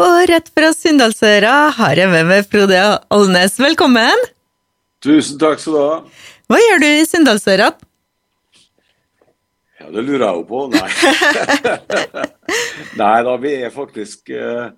[0.00, 2.78] Og rett fra Sunndalsøra har jeg med meg Frode
[3.12, 3.58] Alnes.
[3.60, 4.22] Velkommen!
[5.04, 5.98] Tusen takk skal du ha.
[6.48, 7.66] Hva gjør du i Sunndalsøra?
[9.76, 10.62] Ja, det lurer jeg jo på.
[10.72, 10.88] Nei.
[13.02, 14.72] Nei da, vi er faktisk eh,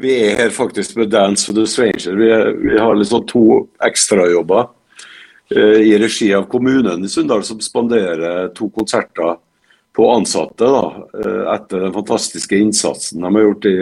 [0.00, 2.16] Vi er her faktisk med Dance for the Stranger.
[2.16, 3.46] Vi, er, vi har liksom to
[3.84, 4.70] ekstrajobber
[5.52, 9.36] eh, i regi av kommunen i Sunndal som spanderer to konserter
[9.92, 10.84] på ansatte da,
[11.20, 13.80] eh, etter den fantastiske innsatsen de har gjort i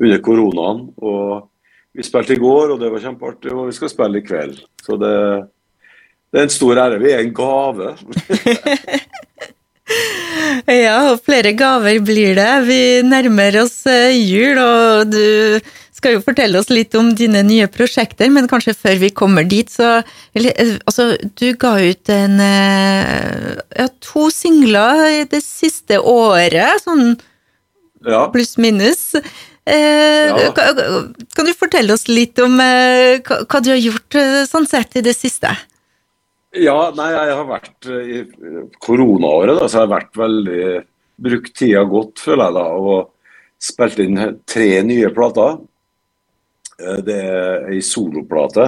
[0.00, 0.86] under koronaen.
[0.98, 1.50] og
[1.94, 4.56] Vi spilte i går, og det var kjempeartig, og vi skal spille i kveld.
[4.82, 5.16] Så det,
[6.32, 7.02] det er en stor ære.
[7.02, 7.92] Vi er en gave.
[10.86, 12.52] ja, og flere gaver blir det.
[12.66, 15.60] Vi nærmer oss eh, jul, og du
[15.94, 19.70] skal jo fortelle oss litt om dine nye prosjekter, men kanskje før vi kommer dit,
[19.70, 20.02] så
[20.36, 27.14] eh, Altså, du ga ut en eh, ja, to singler det siste året, sånn
[28.04, 28.26] ja.
[28.34, 29.14] pluss-minus.
[29.64, 30.52] Eh, ja.
[31.34, 35.04] Kan du fortelle oss litt om eh, hva du har gjort eh, sånn sett i
[35.04, 35.54] det siste?
[36.54, 38.18] Ja, nei, jeg har vært i
[38.84, 40.66] koronaåret, da, så jeg har vært veldig
[41.24, 44.16] Brukt tida godt, føler jeg, da, og spilt inn
[44.50, 45.60] tre nye plater.
[47.06, 48.64] Det er ei soloplate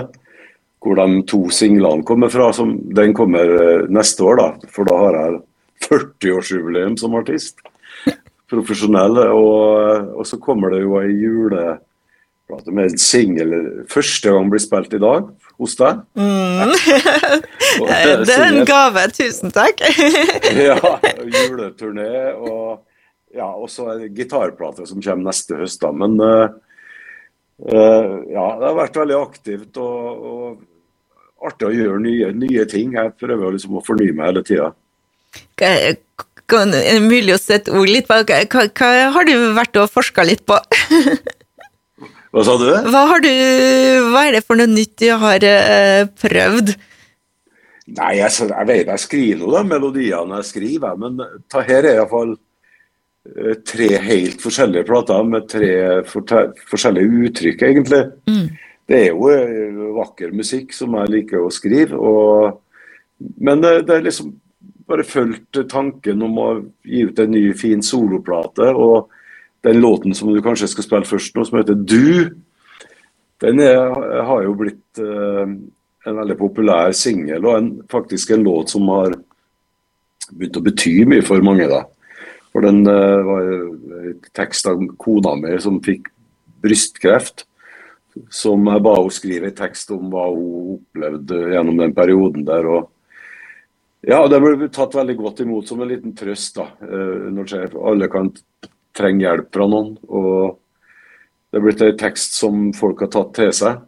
[0.78, 2.52] hvor de to singlene kommer fra.
[2.54, 3.50] Som, den kommer
[3.90, 5.40] neste år, da, for da har jeg
[5.88, 7.58] 40-årsjubileum som artist
[8.50, 9.20] profesjonell.
[9.32, 13.56] Og, og, så kommer det jo ei juleplate med en singel
[13.90, 16.02] første gang blir spilt i dag hos deg.
[16.18, 16.74] Mm.
[18.26, 19.08] det er en gave.
[19.16, 19.82] Tusen takk.
[20.68, 20.78] ja.
[21.36, 22.84] Juleturné og
[23.36, 25.82] ja, også en gitarplate som kommer neste høst.
[25.82, 26.46] da, Men uh,
[27.66, 32.94] uh, ja, det har vært veldig aktivt og, og artig å gjøre nye, nye ting.
[32.96, 34.72] Jeg prøver liksom å fornye meg hele tida
[36.50, 39.90] kan, er det mulig å sette ord litt på hva, hva, har du vært og
[39.92, 40.58] forska litt på?
[42.32, 42.68] hva sa du?
[42.86, 43.30] Hva, har du?
[44.12, 46.74] hva er det for noe nytt du har uh, prøvd?
[47.96, 52.00] Nei, jeg, jeg, vet jeg skriver nå de melodiene jeg skriver, men ta her er
[52.00, 55.74] iallfall uh, tre helt forskjellige plater med tre
[56.06, 58.02] forskjellige uttrykk, egentlig.
[58.30, 58.48] Mm.
[58.86, 62.60] Det er jo vakker musikk som jeg liker å skrive, og,
[63.42, 64.30] men det er liksom
[64.86, 66.48] bare fulgt tanken om å
[66.86, 68.70] gi ut en ny, fin soloplate.
[68.74, 69.10] Og
[69.66, 72.36] den låten som du kanskje skal spille først nå, som heter 'Du',
[73.42, 75.48] den er, har jo blitt eh,
[76.06, 79.12] en veldig populær singel, og en, faktisk en låt som har
[80.32, 81.68] begynt å bety mye for mange.
[81.68, 81.84] da.
[82.52, 83.50] For den eh, var
[84.32, 86.08] tekst av kona mi som fikk
[86.64, 87.44] brystkreft.
[88.32, 92.64] Som jeg ba henne skrive en tekst om hva hun opplevde gjennom den perioden der.
[92.64, 92.88] og
[94.06, 96.54] ja, det ble tatt veldig godt imot som en liten trøst.
[96.60, 98.30] da, eh, når Alle kan
[98.94, 99.96] trenge hjelp fra noen.
[100.08, 100.58] og
[101.50, 103.82] Det er blitt en tekst som folk har tatt til seg.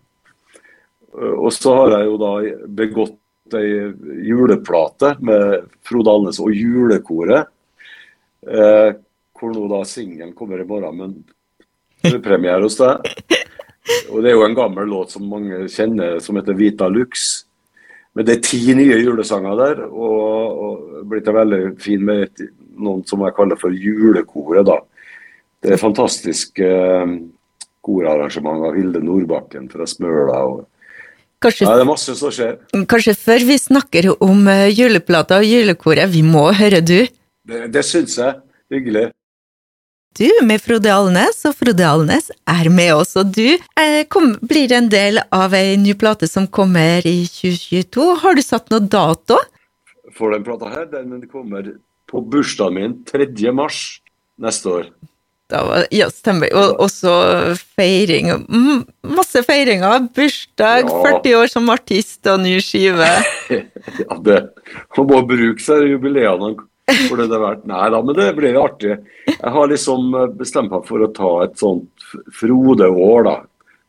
[1.14, 2.32] Eh, og så har jeg jo da
[2.66, 3.18] begått
[3.54, 3.92] ei
[4.28, 7.48] juleplate med Frode Alnes og julekoret.
[8.46, 8.92] Eh,
[9.38, 11.24] hvor nå da singelen kommer i morgen, men
[12.02, 13.06] det er premiere hos deg.
[14.12, 17.47] Og det er jo en gammel låt som mange kjenner, som heter 'Vita Lux'.
[18.18, 22.40] Men det er ti nye julesanger der, og, og blitt veldig fin med
[22.74, 24.66] noen som jeg kaller for julekoret.
[24.66, 24.80] da.
[25.62, 27.12] Det er fantastisk eh,
[27.86, 30.40] korarrangement av Hilde Nordbakken fra Smøla.
[30.50, 30.66] og
[31.38, 32.58] Kanskje, ja, det er masse som skjer.
[32.90, 36.98] Kanskje før vi snakker om uh, juleplata og julekoret, vi må høre du?
[37.46, 38.34] Det, det syns jeg.
[38.74, 39.12] Hyggelig
[40.16, 43.14] du med Frode Alnes, og Frode Alnes er med oss.
[43.20, 48.08] Og du eh, kom, blir en del av ei ny plate som kommer i 2022.
[48.22, 49.38] Har du satt noe dato?
[50.16, 51.74] For den plata her, den kommer
[52.08, 53.28] på bursdagen min 3.
[53.54, 54.00] mars
[54.40, 54.90] neste år.
[55.48, 56.50] Var, ja, stemmer.
[56.52, 57.12] Og også
[57.78, 58.32] feiring.
[59.08, 60.08] Masse feiringer.
[60.16, 60.98] Bursdag, ja.
[61.22, 63.08] 40 år som artist og ny skive.
[64.02, 64.42] ja, det
[64.96, 66.52] Man må bruke seg jubileene
[67.08, 67.64] for det har vært.
[67.68, 68.96] Nei da, men det blir artig.
[69.28, 73.36] Jeg har liksom eh, bestemt meg for å ta et sånt Frode-år da,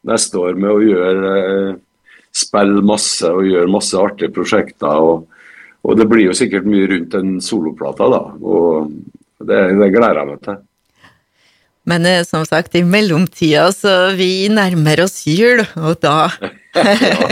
[0.10, 1.78] neste år med å gjøre eh,
[2.36, 5.04] spille masse og gjøre masse artige prosjekter.
[5.04, 5.28] Og,
[5.84, 8.24] og, det blir jo sikkert mye rundt den soloplata, da.
[8.40, 8.92] Og
[9.40, 10.60] det, det gleder jeg meg til.
[11.90, 16.30] Men eh, som sagt, i mellomtida så vi nærmer oss jul, og da
[16.76, 17.30] ja,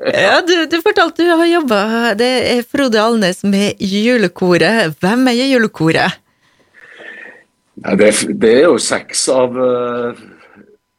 [0.46, 1.80] du, du, fortalte du har jobba
[2.16, 4.94] Det er Frode Alnes med julekoret.
[5.00, 6.20] Hvem er julekoret?
[7.80, 10.16] Ja, det, det, er jo seks av uh,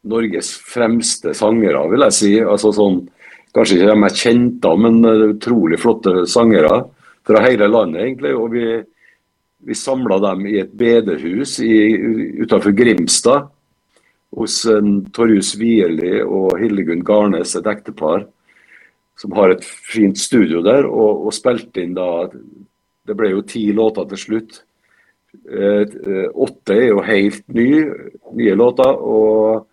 [0.06, 2.32] Norges fremste sangere, vil jeg si.
[2.42, 3.02] Altså sånn,
[3.52, 6.84] Kanskje ikke de mest kjente, men uh, utrolig flotte sangere
[7.26, 8.32] fra hele landet, egentlig.
[8.38, 8.68] Og vi,
[9.66, 13.50] vi samla dem i et bedehus utenfor Grimstad.
[14.32, 18.24] hos en Torjus Wierli og Hildegunn Garnes, et ektepar,
[19.22, 22.28] som har et fint studio der, og, og spilte inn da
[23.02, 24.60] Det ble jo ti låter til slutt.
[25.50, 27.66] Eh, eh, åtte er jo helt ny,
[28.38, 28.94] nye låter.
[28.94, 29.66] Og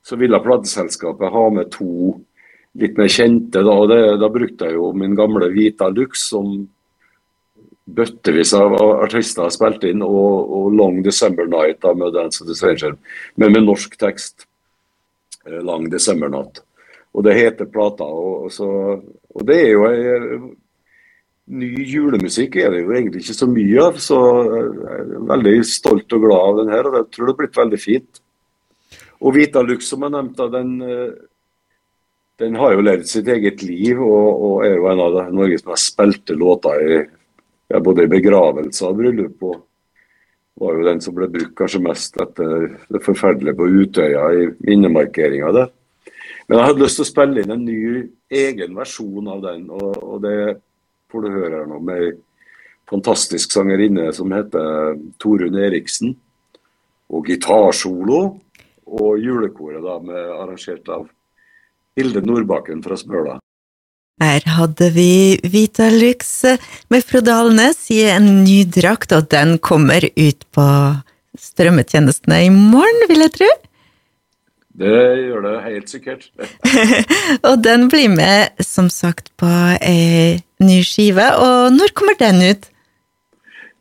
[0.00, 2.14] så ville plateselskapet ha med to
[2.80, 3.60] litt mer kjente.
[3.60, 6.54] Da, og det, da brukte jeg jo min gamle Vita Lux, som
[7.84, 12.48] bøttevis av artister har spilt inn, og, og 'Long December Night' da, med Dance of
[12.48, 12.96] the Stranger,
[13.36, 14.48] men med norsk tekst.
[15.44, 16.64] Eh, 'Lang Natt'.
[17.16, 18.04] Og det heter plata.
[18.04, 18.68] Og, så,
[18.98, 20.38] og det er jo ei
[21.48, 26.16] ny julemusikk er det jo egentlig ikke så mye av, så jeg er veldig stolt
[26.16, 28.20] og glad av den her, og jeg tror det har blitt veldig fint.
[29.18, 30.74] Og Vita Lux, som jeg nevnte, den,
[32.42, 35.94] den har jo levd sitt eget liv og, og er jo en av Norges mest
[35.94, 39.48] spilte låter i ja, både i begravelse og bryllup.
[39.48, 39.64] og
[40.58, 45.52] var jo den som ble brukt kanskje mest etter det forferdelige på Utøya i minnemarkeringa
[45.54, 45.68] der.
[46.48, 47.80] Men jeg hadde lyst til å spille inn en ny
[48.32, 49.66] egen versjon av den.
[49.68, 50.38] Og, og det
[51.12, 52.14] får du høre her nå med ei
[52.88, 56.14] fantastisk sangerinne som heter Torunn Eriksen.
[57.12, 58.22] Og gitarsolo.
[58.88, 61.04] Og julekoret da med, arrangert av
[61.98, 63.36] Hilde Nordbakken fra Smøla.
[64.18, 66.30] Her hadde vi Vita Lux
[66.90, 70.66] med Frode Alnes i en ny drakt, og den kommer ut på
[71.38, 73.50] strømmetjenestene i morgen, vil jeg tro.
[74.78, 76.26] Det gjør det helt sikkert.
[77.48, 79.48] og den blir med, som sagt, på
[79.82, 81.24] ei ny skive.
[81.42, 82.68] Og når kommer den ut?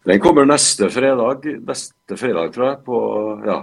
[0.09, 1.45] Den kommer neste fredag.
[1.67, 2.79] Neste fredag, tror jeg.
[2.87, 3.01] På
[3.45, 3.59] ja,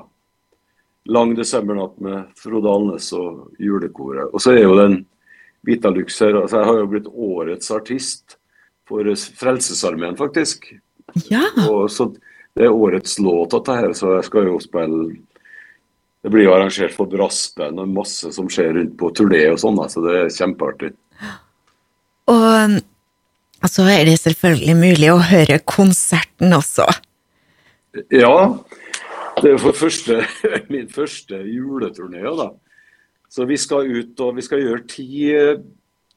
[1.10, 4.30] lang desembernatt med Frode Alnes og julekoret.
[4.30, 5.00] Og så er jo den
[5.64, 8.38] Vitalux her Altså, jeg har jo blitt årets artist
[8.88, 9.08] for
[9.40, 10.70] Frelsesarmeen, faktisk.
[11.30, 11.48] Ja.
[11.68, 12.12] Og så
[12.54, 15.16] Det er årets låt, dette her, så jeg skal jo spille
[16.24, 19.76] Det blir jo arrangert for brassband og masse som skjer rundt på turné og sånn,
[19.92, 20.94] så det er kjempeartig.
[22.32, 26.88] Og så er det selvfølgelig mulig å høre konserten også.
[28.12, 28.56] Ja.
[29.42, 30.22] Det er for første,
[30.72, 32.50] min første juleturné, da.
[33.28, 35.32] Så vi skal ut og vi skal gjøre ti,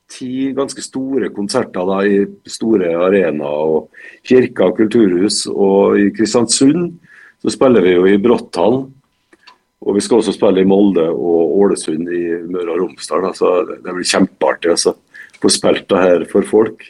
[0.07, 3.89] ti ganske store konserter da, i store arenaer og
[4.27, 5.47] kirker og kulturhus.
[5.51, 6.93] Og i Kristiansund
[7.41, 8.93] så spiller vi jo i Bråtthallen.
[9.87, 13.29] Og vi skal også spille i Molde og Ålesund i Møre og Romsdal.
[13.37, 14.93] Så det blir kjempeartig å altså.
[15.39, 16.83] få spilt det her for folk.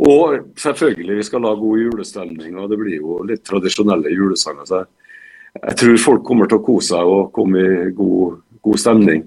[0.00, 4.64] Og selvfølgelig, vi skal la god julestemning, og det blir jo litt tradisjonelle julesanger.
[4.64, 4.80] Så
[5.58, 9.26] jeg tror folk kommer til å kose seg og komme i god, god stemning.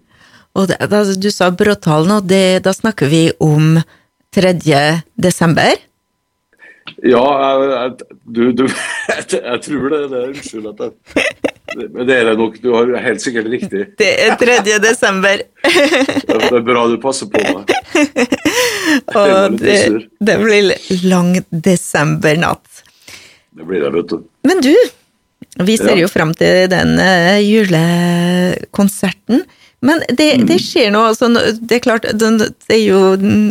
[0.57, 3.77] Og det, da, du sa Bråtalen, og det, da snakker vi om
[4.33, 4.55] 3.
[5.13, 5.77] desember?
[7.05, 10.01] Ja, jeg, jeg, du, du, jeg, jeg, tror det.
[10.09, 12.57] det er Unnskyld at jeg det er det nok.
[12.61, 13.85] Du har helt sikkert riktig.
[13.99, 14.57] Det er 3.
[14.83, 15.43] desember.
[15.63, 17.73] det er bra du passer på meg.
[19.19, 19.77] Og det,
[20.19, 20.73] det blir
[21.07, 22.83] lang desembernatt.
[23.53, 24.23] Det blir det, vet du.
[24.49, 24.73] Men du,
[25.67, 29.45] vi ser jo fram til den uh, julekonserten.
[29.83, 30.45] Men det, mm.
[30.47, 31.27] det, skjer noe altså,
[31.59, 32.99] Det er klart, det er jo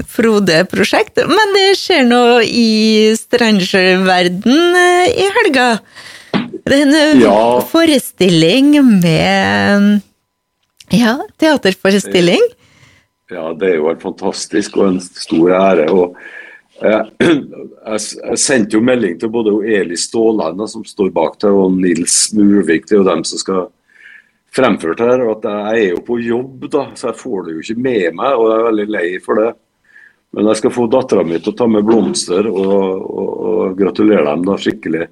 [0.09, 5.67] Frode-prosjekt, men det skjer noe i Stranger-verden eh, i helga.
[6.63, 7.61] Det er en eh, ja.
[7.67, 10.01] forestilling med
[10.93, 12.45] Ja, teaterforestilling.
[13.33, 15.89] Ja, det er jo helt fantastisk og en stor ære.
[15.91, 16.17] og
[16.83, 21.73] jeg, jeg, jeg sendte jo melding til både Eli Ståland, som står bak det, og
[21.79, 22.87] Nils Murvik.
[22.89, 23.67] Det er jo dem som skal
[24.53, 25.27] fremføre det her.
[25.33, 28.37] at Jeg er jo på jobb, da, så jeg får det jo ikke med meg,
[28.37, 29.51] og jeg er veldig lei for det.
[30.33, 34.25] Men jeg skal få dattera mi til å ta med blomster og, og, og, gratulere
[34.31, 35.09] dem da skikkelig.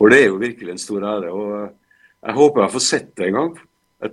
[0.00, 1.30] For det er jo virkelig en stor ære.
[1.30, 1.72] og
[2.24, 3.50] Jeg håper jeg får sett det en gang.
[4.00, 4.12] Jeg,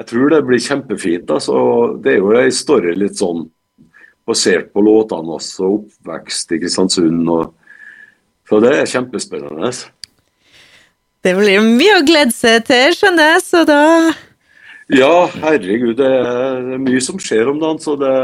[0.00, 1.30] jeg tror det blir kjempefint.
[1.30, 1.58] altså.
[2.02, 3.46] Det er jo ei story litt sånn
[4.26, 7.28] basert på låtene også, oppvekst i Kristiansund.
[7.28, 7.52] og
[8.48, 9.70] så det er kjempespennende.
[11.24, 13.82] Det blir mye å glede seg til, skjønner jeg, så da
[14.92, 18.16] Ja, herregud, det er mye som skjer om dagen, så det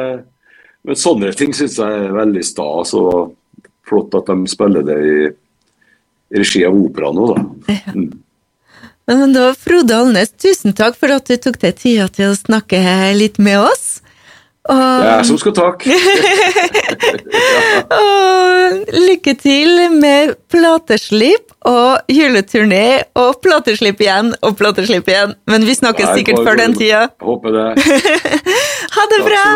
[0.83, 3.35] Men sånne ting syns jeg er veldig stas, og
[3.85, 5.17] flott at de spiller det i
[6.35, 7.47] regi av opera nå, da.
[7.75, 7.95] Ja.
[7.95, 8.11] Mm.
[9.11, 12.79] Men da, Frode Alnes, tusen takk for at du tok deg tida til å snakke
[13.19, 13.99] litt med oss.
[14.71, 14.77] Og...
[14.77, 15.91] Det er jeg som skal takke.
[18.01, 25.35] og lykke til med plateslipp og juleturné og plateslipp igjen og plateslipp igjen.
[25.51, 27.07] Men vi snakkes Nei, sikkert før den tida.
[27.25, 27.69] Håper det.
[28.97, 29.47] ha det bra!